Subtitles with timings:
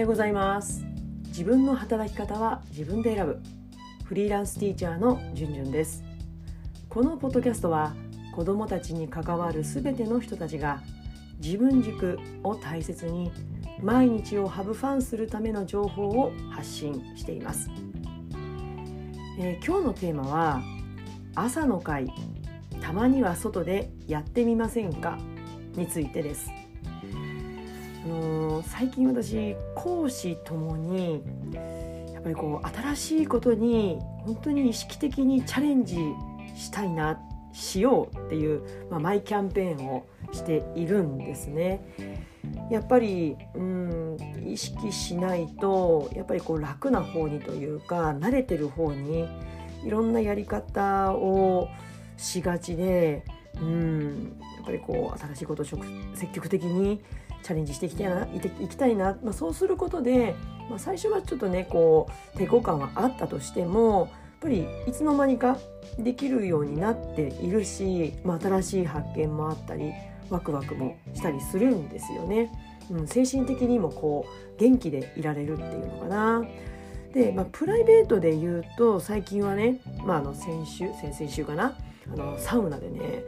[0.00, 0.82] ようございます。
[1.26, 3.38] 自分の働き方は自分で選ぶ。
[4.04, 6.02] フリーランスティーチャーのじゅんじゅんです。
[6.88, 7.94] このポッドキャストは
[8.34, 10.80] 子どもたちに関わるすべての人たちが
[11.38, 13.30] 自分軸を大切に
[13.82, 17.70] 毎日をハブファンするための情報を発信しています、
[19.38, 20.62] えー、今日のテーマは
[21.34, 22.08] 朝の会。
[22.80, 25.18] たまには外でやってみませんか？
[25.76, 26.50] についてです。
[28.04, 31.22] あのー、最近私講師ともに
[32.12, 35.96] やっぱりこう新しいことに本当に意識的にチャレンジ
[36.54, 37.20] したいな
[37.52, 41.84] しようっていう、まあ、マイキャンペーンをしているんですね。
[42.70, 49.28] やっぱりうん意識しないとやっぱりこう楽な方にというか慣れてる方に
[49.84, 51.68] いろんなやり方を
[52.16, 53.24] しがちで
[53.60, 55.66] うんやっぱりこう新しいことを
[56.14, 57.02] 積極的に
[57.42, 60.34] チャレンジしていきたいないていきたいな、まあ、そうすることで、
[60.68, 64.08] まあ、最初はちょっとねこう抵抗感はあったとしてもやっ
[64.40, 65.58] ぱりいつの間にか
[65.98, 69.92] できるようになっているし、まあ、新しい発見もあったり
[70.30, 72.50] ワクワクもしたりするんですよね。
[72.90, 76.44] うん、精神的にもこう元気でいられるっていうのかな。
[77.12, 81.76] で、まあ、プライベートで言うと最近はね、まあ、あの先週先々週かな
[82.12, 83.22] あのサウナでね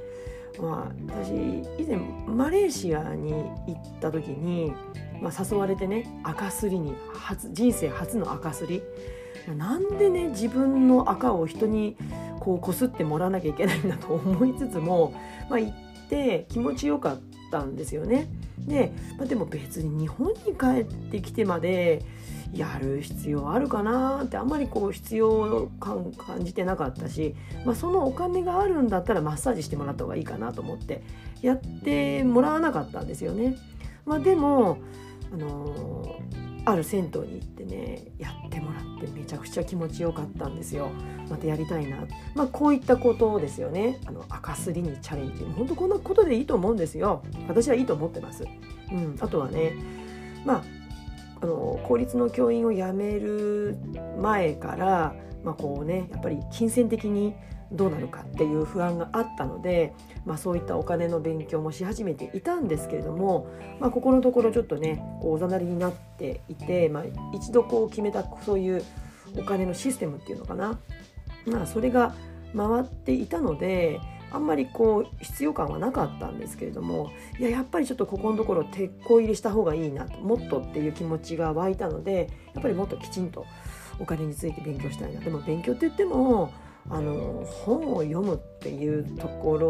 [0.61, 1.31] まあ、私
[1.79, 4.73] 以前マレーシアに行った時に、
[5.21, 8.83] まあ、誘われてね赤すりに初人生初の赤すり
[9.57, 11.97] なんでね自分の赤を人に
[12.39, 15.15] こうこすってもらわなきゃいけないんだと思いつつも、
[15.49, 15.75] まあ、行っ
[16.09, 18.29] て気持ちよかったんですよね。
[18.59, 22.05] で、まあ、でも別に日本に帰ってきてまで
[22.53, 31.03] やる必要あるかなってあんまりこう必要感感じてなかったし、まあ、そのお金があるんだったらマッサージしてもらった方がいいかなと思って
[31.41, 33.57] やってもらわなかったんですよね。
[34.05, 34.79] まあ、でも、
[35.33, 40.91] あのー、ある銭湯に行ってねやってもらってめちゃくちゃ気持ちよかったんですよ。
[41.31, 48.45] またやりたいな、まあ、こういったことですよねあの赤すりにチャレンジ本当こんなことでいいと思うんですよ私はいいと思ってます。
[48.93, 49.73] うん、あとはね
[50.45, 50.82] まあ
[51.43, 53.77] あの公立の教員を辞める
[54.19, 55.15] 前から、
[55.45, 57.35] まあこうね、やっぱり金銭的に
[57.73, 59.93] どうなるかっていう不安があったので、
[60.25, 63.49] まあ、そういったお金の勉強もし始めていたんですけれども、
[63.81, 67.05] まあ、ここのところちょっとねこうおざなりになっていて、まあ、
[67.35, 68.85] 一度こう決めたそういう
[69.39, 70.79] お金のシステムっていうのかな、
[71.47, 72.15] まあ、それが
[72.55, 74.01] 回っていたので
[74.33, 83.47] あんまりこう必要感はなかったんですけれどもいややっぱりちょっとここのところ鉄鋼入りした方がいいなともっとっていう気持ちが湧いたのでやっぱりもっときちんと
[83.99, 86.53] お金について勉強したいなでも勉強って言っても
[86.89, 89.69] あの本を読むっていうところ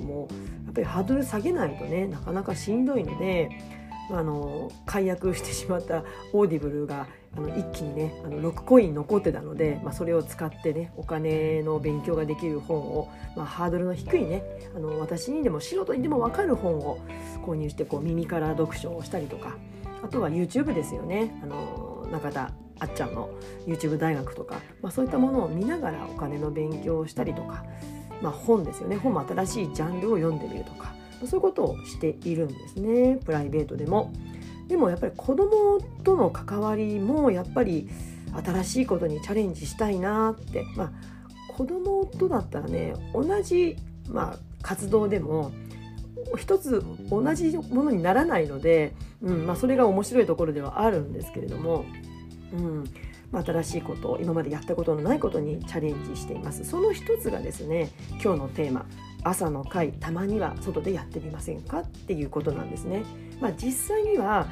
[0.00, 0.28] も
[0.66, 3.50] やっぱりハードル下げないとねなかなかしんどいので
[4.12, 7.06] あの解約してしまった Audible が
[7.36, 14.42] あの一気にねあの6コイン残ってたので、まあ、それを使ってねお金の勉強ができる本を、まあ、ハードルの低いね
[14.74, 16.98] あの私にでも素人にでも分かる本を
[17.44, 19.56] 購入してこう耳から読書をしたりとか
[20.02, 21.38] あとは YouTube ですよね。
[21.42, 22.50] あの中田
[22.80, 23.28] あっちゃんの
[23.66, 27.64] YouTube 大学とか、まあ、そういったものを見ながらお金の勉強をしたりとか、
[28.22, 28.96] まあ、本ですよね。
[28.96, 30.94] 本も新しいジャンルを読んでみるとか
[31.26, 33.18] そういうことをしているんですね。
[33.24, 34.12] プライベートでも。
[34.68, 37.88] でもやっぱり子供との関わりもやっぱり
[38.44, 40.64] 新しいことにチャレンジしたいなって。
[40.76, 41.20] まあ
[41.60, 43.76] 子供とだったらね同じ、
[44.08, 45.52] まあ、活動でも
[46.38, 51.84] 一つ同じものにならないので、うんまあ、それが面白いところではあるんですけれども、
[52.54, 52.84] うん
[53.30, 56.64] まあ、新しいこと今までやったことのないことにチャレンジしています。
[56.64, 57.90] その一つがですね
[58.22, 58.86] 今日のテーマ。
[59.22, 63.04] 朝の会たまには外でやってみませんかっていうことなんですね。
[63.40, 64.46] まあ、実際には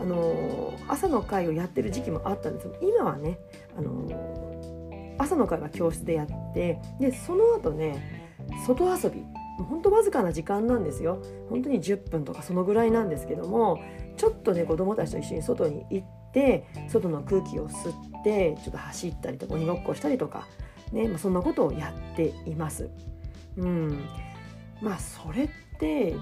[0.00, 3.38] あの朝の会をやってる時期もあったんですけど今はね
[3.76, 8.28] あの朝の会は教室でやってでその後ね
[8.66, 9.24] 外遊び
[9.64, 11.20] 本当わずかな時間なんですよ
[11.50, 13.82] 本当に10分とかそのぐらいなんですけども
[14.16, 20.46] ちょっとね子どもたちと一緒に外に行って外の空気を吸ってちょっと走ったりとか鬼ごっこしたりとか、
[20.92, 22.88] ねまあ、そんなことをやっています。
[23.58, 24.04] うん、
[24.80, 26.14] まあそれって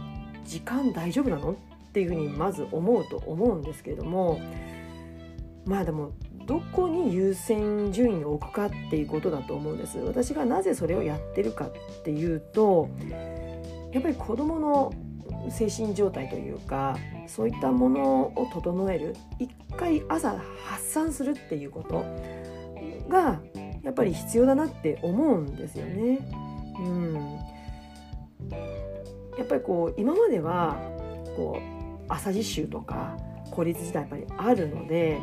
[0.44, 1.52] 時間大丈夫なの？
[1.52, 1.54] っ
[1.92, 4.38] ていうふうにまず思うと思うんですけれども
[5.64, 6.12] まあでも
[6.44, 9.98] どこに優先順位を置くかっていうことだと思うんです。
[9.98, 11.72] 私がなぜそれをやってるかっ
[12.04, 12.90] ていうと
[13.92, 14.92] やっぱり子どもの
[15.50, 22.04] 精神状態というかそういったものを整える一回朝発散するっていうこと
[23.08, 23.40] が
[23.82, 26.45] やっぱり必要だなって思うんですよね。
[26.80, 27.14] うん、
[29.38, 30.76] やっぱりこう今までは
[31.36, 33.16] こう朝実習とか
[33.50, 35.18] 効率自体やっぱりあるので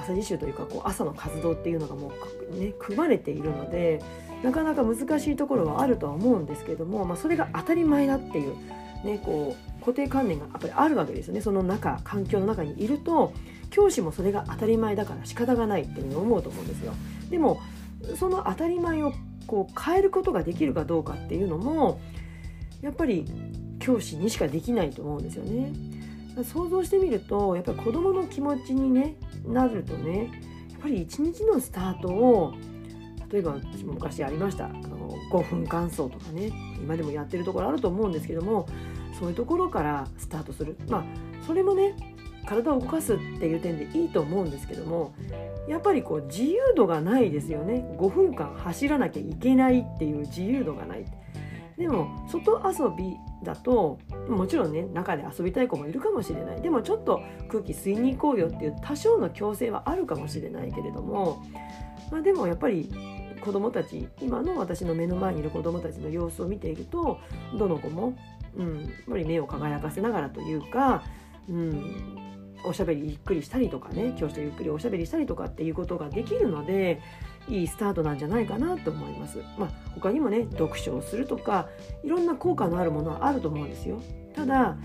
[0.00, 2.12] 朝自習というかこう朝の活動っていうのがも
[2.52, 4.02] うね組まれているので
[4.42, 8.56] なかなか難しいところはあるとは思うんですけども、まあ、それが当たり前だっていう,、
[9.04, 13.32] ね、こう固定観念がやっぱりあるわけですよねその中環境の中にいると
[13.70, 16.92] 教師もそれが当たり前だから仕方がないっていうふうに思うと思うんですよ。
[17.30, 17.60] でも
[18.16, 19.12] その当たり前を
[19.50, 22.00] こう変えることができるかどうかっていうのも
[22.82, 23.24] やっぱり
[23.80, 25.72] 教師にしかできないと思うんですよね。
[26.44, 30.30] 想像してみるとやっぱり子どもの気持ちに、ね、なるとね
[30.70, 32.54] やっぱり一日のスタートを
[33.32, 38.68] 例えば私も昔ありましたあの5分間走とかね今でもやってるところあると思うんですけども
[39.18, 41.04] そういうところからスタートするまあ
[41.44, 42.09] それもね
[42.50, 45.14] 体を動かすっていう点でいいと思うんですけども
[45.68, 47.84] やっぱりこう自由度がないですよね。
[47.96, 51.04] 5分間走らなきゃいけないっていう自由度がない。
[51.78, 53.98] でも外遊びだと
[54.28, 56.60] もちろんね中で遊びたい子もいるかもしれない。
[56.60, 61.44] でもちょっと空気吸いに行こうよっていう多少の強制はあるかもしれないけれども、
[62.10, 62.92] まあ、でもやっぱり
[63.40, 67.20] 子どもたち今の私の目の前にいる子どもたちの様子を見ていると
[67.56, 68.14] どの子も、
[68.56, 71.04] うん、やっぱり目を輝かせながらというか、
[71.48, 72.30] うん、
[72.64, 77.00] おしゃべりゆっくりしたりとかね教師とゆっくりおしゃべりしたりとかっていうことができるので
[77.48, 79.38] いいスタートなんじゃないかなと思います。
[79.58, 81.68] まあ、他にもね読書をするとか
[82.04, 84.00] いろんな効果のあるものはあると思うんですよ。
[84.34, 84.76] ただ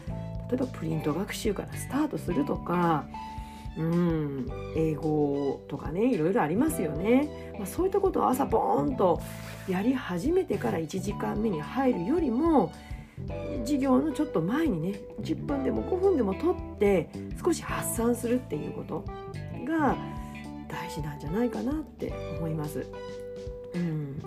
[0.50, 3.06] 例えばプリント学習からスタートするとか
[3.78, 9.22] うん英語とかねいろいろありますよね、まあ、そういったことを朝ボーンと
[9.68, 12.72] やり始めてから1時間目に入るよりも
[13.62, 17.10] 授業のちょっと前にね10分でも5分でも取って
[17.44, 19.06] 少し発散するっていうこと
[19.66, 19.96] が
[20.68, 22.86] 大事なんじゃないかなって思います。
[23.74, 24.22] うん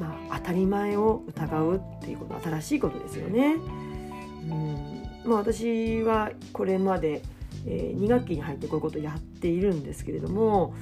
[0.00, 3.54] まあ、当たり前を疑うっていうこと新しいことですよね。
[3.54, 7.22] うんまあ、私はこれまで、
[7.66, 10.74] えー、2学期に入ってこういうことやっているんですけれども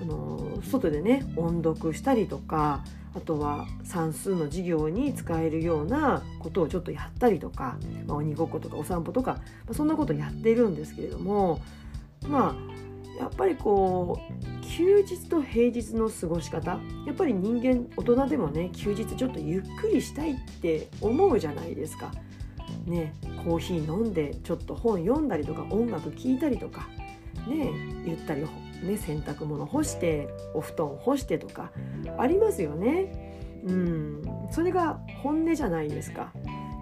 [0.00, 2.84] あの外でね音読したりとか
[3.14, 9.40] あとは算数の授業に使えるようなことをちょっとやったりとか、まあ、鬼ごっことかお散歩とか、ま
[9.70, 11.60] あ、そんなことやっているんですけれども
[12.28, 12.76] まあ
[13.18, 22.12] やっぱりこう休日と平日の過ごし方やっぱり人間大人でもね休日ちょっとゆっくりしたいって思うじゃないですか。
[22.84, 23.14] ね、
[23.44, 26.88] コーヒー飲んでちょっと本読んだりとか音楽聴いたりとか
[27.48, 27.72] ね
[28.04, 28.44] ゆったり
[28.82, 31.72] ね、洗濯物干してお布団干してとか
[32.18, 33.60] ありますよね。
[33.64, 36.32] うん、それが本音じゃないですか。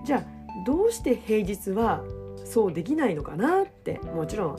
[0.04, 0.24] じゃあ
[0.66, 2.04] どうして平日は
[2.44, 4.58] そうできないのかなってもちろん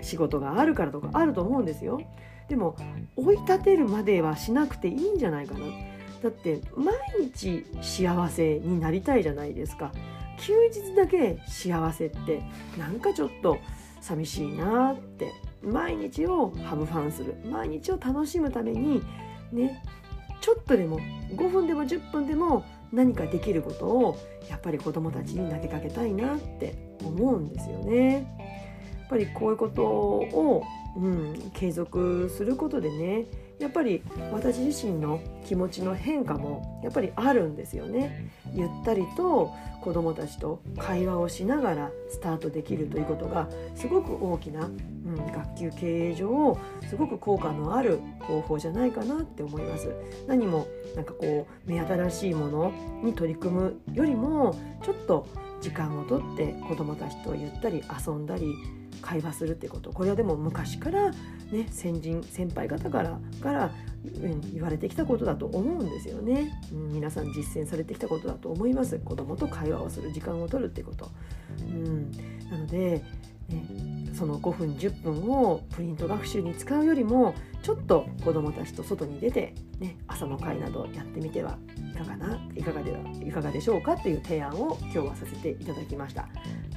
[0.00, 2.00] 仕事があるからとかあると思うんですよ。
[2.48, 2.76] でも
[3.16, 5.66] 追い立てるまではしなくていいんじゃないかな。
[6.22, 9.92] だって毎日幸せになりたいじゃないですか。
[10.38, 12.42] 休日だけ幸せって
[12.78, 13.58] なんかちょっと
[14.00, 15.32] 寂しいなって
[15.64, 19.02] 毎日をハブファンする毎日を楽しむために
[19.52, 19.82] ね
[20.40, 21.00] ちょっとでも
[21.30, 24.18] 5分でも10分でも何かできることを
[24.48, 28.12] やっぱり子どもたちに投げかけたいなって思うんですよね。
[29.00, 30.62] やっぱりこういうことを、
[30.96, 33.26] うん、継続することでね
[33.58, 34.02] やっぱり
[34.32, 38.30] 私自身の気持ちの変化もやっぱりあるんですよね。
[38.52, 46.58] ゆったりと子どもたちと会話をしながらスタートできるということがすごく大きな、うん、学級経営上
[46.88, 49.94] すごく効果のある方法じゃないかなって思います。
[50.26, 55.26] 何もなんかこう目新しいものに取り組むよりもちょっと
[55.60, 58.54] 時間をとって子どもたちとゆったり遊んだり
[59.02, 59.92] 会話するってこと。
[59.92, 63.70] これはでも昔から、ね、先人先輩方からから、
[64.22, 68.98] うん、言われてきたことだと思うんですよね、うん、皆さん実践されてきたことだと思います。
[68.98, 71.10] 子供と会話をする時間を取るってこと、
[71.60, 72.10] うん、
[72.50, 73.04] なので
[73.48, 73.62] ね、
[74.14, 81.58] その5分10分をプリント学習に使うよりもちょっと子どもたちと外に出て、ね、朝の会などやってみては
[81.92, 86.26] いかがないかがではいかがでしょうかという提案を今日はさせていただきました、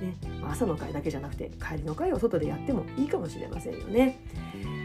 [0.01, 4.19] ね、朝の会だけじゃなくて帰りの会を外でやってもいいかもしれませんよね、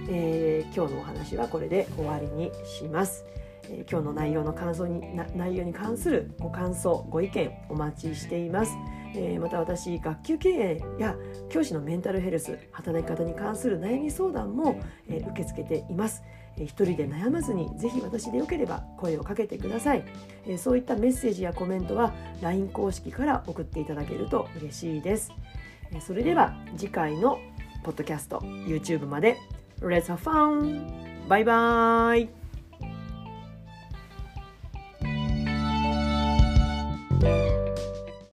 [0.08, 3.24] えー、今日のお話はこれで終わりにします
[3.68, 5.00] え今日の内容の感想に
[5.36, 8.72] 内容に関するご感想ご意見お待ちしています。
[9.14, 11.14] えー、また私学級経営や
[11.50, 16.22] 教師のメンタルヘルス働き方に関する悩み相談も、えー、受け付けています。
[16.58, 20.04] え、一人で悩まずにぜひ私でよければ声をかけてください、
[20.46, 25.32] え、そういったメッセージやコメントは LINE 公式から送っていただけると嬉しいです。
[25.94, 27.38] え、それでは次回の
[27.82, 29.36] ポッドキャスト YouTube まで
[29.80, 31.28] Let's have fun!
[31.28, 32.41] バイバイ